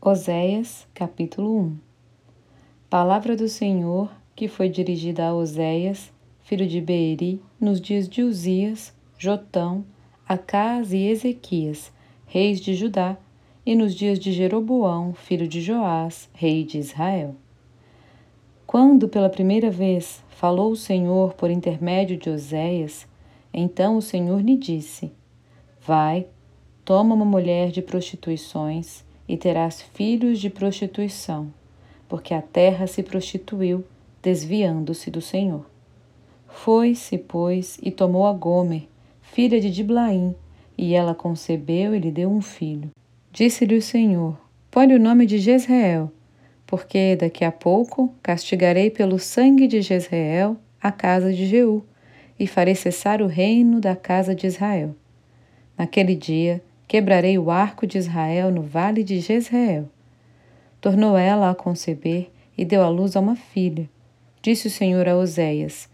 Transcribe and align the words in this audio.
Oséias, 0.00 0.86
capítulo 0.94 1.58
1 1.58 1.76
Palavra 2.88 3.34
do 3.34 3.48
Senhor 3.48 4.08
que 4.36 4.46
foi 4.46 4.68
dirigida 4.68 5.26
a 5.26 5.34
Oséias, 5.34 6.12
filho 6.40 6.68
de 6.68 6.80
Beeri, 6.80 7.42
nos 7.60 7.80
dias 7.80 8.08
de 8.08 8.22
Uzias, 8.22 8.94
Jotão, 9.18 9.84
Acás 10.26 10.92
e 10.92 10.98
Ezequias, 11.08 11.92
reis 12.26 12.60
de 12.60 12.74
Judá, 12.74 13.18
e 13.66 13.74
nos 13.74 13.92
dias 13.92 14.20
de 14.20 14.30
Jeroboão, 14.30 15.14
filho 15.14 15.48
de 15.48 15.60
Joás, 15.60 16.30
rei 16.32 16.62
de 16.62 16.78
Israel. 16.78 17.34
Quando 18.68 19.08
pela 19.08 19.28
primeira 19.28 19.68
vez 19.68 20.22
falou 20.28 20.70
o 20.70 20.76
Senhor 20.76 21.34
por 21.34 21.50
intermédio 21.50 22.16
de 22.16 22.30
Oséias, 22.30 23.04
então 23.52 23.96
o 23.96 24.02
Senhor 24.02 24.40
lhe 24.40 24.56
disse: 24.56 25.10
Vai, 25.80 26.28
toma 26.84 27.16
uma 27.16 27.24
mulher 27.24 27.72
de 27.72 27.82
prostituições 27.82 29.07
e 29.28 29.36
terás 29.36 29.82
filhos 29.82 30.40
de 30.40 30.48
prostituição, 30.48 31.52
porque 32.08 32.32
a 32.32 32.40
terra 32.40 32.86
se 32.86 33.02
prostituiu, 33.02 33.84
desviando-se 34.22 35.10
do 35.10 35.20
Senhor. 35.20 35.66
Foi-se, 36.48 37.18
pois, 37.18 37.78
e 37.82 37.90
tomou 37.90 38.26
a 38.26 38.32
Gomer, 38.32 38.88
filha 39.20 39.60
de 39.60 39.70
Diblaim, 39.70 40.34
e 40.76 40.94
ela 40.94 41.14
concebeu 41.14 41.94
e 41.94 41.98
lhe 41.98 42.10
deu 42.10 42.30
um 42.30 42.40
filho. 42.40 42.90
Disse-lhe 43.30 43.76
o 43.76 43.82
Senhor: 43.82 44.38
Põe 44.70 44.94
o 44.94 44.98
nome 44.98 45.26
de 45.26 45.38
Jezreel, 45.38 46.10
porque 46.66 47.16
daqui 47.16 47.44
a 47.44 47.52
pouco 47.52 48.14
castigarei 48.22 48.90
pelo 48.90 49.18
sangue 49.18 49.66
de 49.66 49.82
Jezreel 49.82 50.56
a 50.80 50.90
casa 50.90 51.32
de 51.32 51.46
Jeú, 51.46 51.84
e 52.38 52.46
farei 52.46 52.74
cessar 52.74 53.20
o 53.20 53.26
reino 53.26 53.80
da 53.80 53.94
casa 53.94 54.34
de 54.34 54.46
Israel. 54.46 54.94
Naquele 55.76 56.14
dia 56.14 56.62
Quebrarei 56.88 57.38
o 57.38 57.50
arco 57.50 57.86
de 57.86 57.98
Israel 57.98 58.50
no 58.50 58.62
vale 58.62 59.04
de 59.04 59.20
Jezreel. 59.20 59.90
Tornou 60.80 61.18
ela 61.18 61.50
a 61.50 61.54
conceber 61.54 62.30
e 62.56 62.64
deu 62.64 62.82
à 62.82 62.88
luz 62.88 63.14
a 63.14 63.20
uma 63.20 63.36
filha. 63.36 63.86
Disse 64.40 64.68
o 64.68 64.70
Senhor 64.70 65.06
a 65.06 65.14
Oséias: 65.14 65.86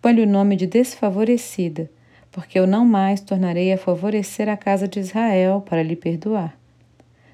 Põe-lhe 0.00 0.22
o 0.22 0.26
nome 0.26 0.54
de 0.54 0.68
desfavorecida, 0.68 1.90
porque 2.30 2.56
eu 2.56 2.64
não 2.64 2.84
mais 2.84 3.20
tornarei 3.20 3.72
a 3.72 3.76
favorecer 3.76 4.48
a 4.48 4.56
casa 4.56 4.86
de 4.86 5.00
Israel 5.00 5.64
para 5.68 5.82
lhe 5.82 5.96
perdoar. 5.96 6.56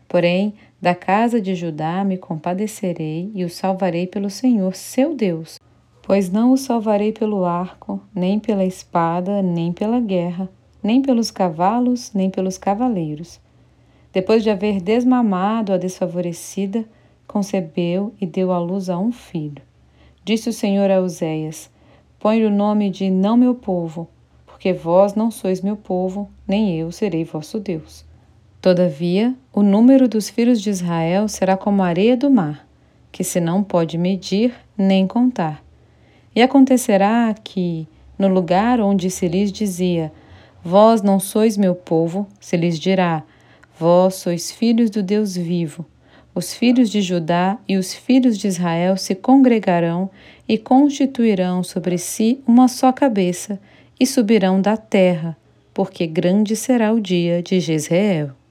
Porém, 0.08 0.54
da 0.80 0.94
casa 0.94 1.38
de 1.38 1.54
Judá 1.54 2.02
me 2.04 2.16
compadecerei 2.16 3.30
e 3.34 3.44
o 3.44 3.50
salvarei 3.50 4.06
pelo 4.06 4.30
Senhor, 4.30 4.74
seu 4.74 5.14
Deus. 5.14 5.60
Pois 6.02 6.30
não 6.30 6.50
o 6.50 6.56
salvarei 6.56 7.12
pelo 7.12 7.44
arco, 7.44 8.00
nem 8.14 8.40
pela 8.40 8.64
espada, 8.64 9.42
nem 9.42 9.70
pela 9.70 10.00
guerra, 10.00 10.48
nem 10.82 11.00
pelos 11.00 11.30
cavalos, 11.30 12.12
nem 12.12 12.28
pelos 12.28 12.58
cavaleiros. 12.58 13.40
Depois 14.12 14.42
de 14.42 14.50
haver 14.50 14.80
desmamado 14.80 15.72
a 15.72 15.78
desfavorecida, 15.78 16.84
concebeu 17.26 18.12
e 18.20 18.26
deu 18.26 18.52
à 18.52 18.58
luz 18.58 18.90
a 18.90 18.98
um 18.98 19.10
filho. 19.10 19.62
Disse 20.24 20.48
o 20.48 20.52
Senhor 20.52 20.90
a 20.90 21.00
Uséias: 21.00 21.70
Põe 22.18 22.44
o 22.44 22.50
nome 22.50 22.90
de 22.90 23.10
não 23.10 23.36
meu 23.36 23.54
povo, 23.54 24.08
porque 24.46 24.72
vós 24.72 25.14
não 25.14 25.30
sois 25.30 25.60
meu 25.60 25.76
povo, 25.76 26.30
nem 26.46 26.76
eu 26.78 26.92
serei 26.92 27.24
vosso 27.24 27.58
Deus. 27.58 28.04
Todavia, 28.60 29.34
o 29.52 29.60
número 29.62 30.06
dos 30.06 30.30
filhos 30.30 30.60
de 30.60 30.70
Israel 30.70 31.26
será 31.26 31.56
como 31.56 31.82
a 31.82 31.86
areia 31.86 32.16
do 32.16 32.30
mar, 32.30 32.64
que 33.10 33.24
se 33.24 33.40
não 33.40 33.64
pode 33.64 33.98
medir 33.98 34.54
nem 34.78 35.06
contar. 35.06 35.64
E 36.34 36.40
acontecerá 36.40 37.34
que, 37.42 37.88
no 38.16 38.28
lugar 38.28 38.80
onde 38.80 39.10
se 39.10 39.26
lhes 39.26 39.50
dizia: 39.50 40.12
Vós 40.64 41.02
não 41.02 41.18
sois 41.18 41.56
meu 41.56 41.74
povo, 41.74 42.26
se 42.40 42.56
lhes 42.56 42.78
dirá: 42.78 43.22
Vós 43.78 44.14
sois 44.14 44.52
filhos 44.52 44.90
do 44.90 45.02
Deus 45.02 45.34
vivo. 45.34 45.84
Os 46.34 46.54
filhos 46.54 46.88
de 46.88 47.02
Judá 47.02 47.58
e 47.68 47.76
os 47.76 47.92
filhos 47.92 48.38
de 48.38 48.48
Israel 48.48 48.96
se 48.96 49.14
congregarão 49.14 50.08
e 50.48 50.56
constituirão 50.56 51.62
sobre 51.62 51.98
si 51.98 52.40
uma 52.46 52.68
só 52.68 52.90
cabeça 52.92 53.60
e 53.98 54.06
subirão 54.06 54.60
da 54.60 54.76
terra, 54.76 55.36
porque 55.74 56.06
grande 56.06 56.56
será 56.56 56.92
o 56.92 57.00
dia 57.00 57.42
de 57.42 57.60
Jezreel. 57.60 58.41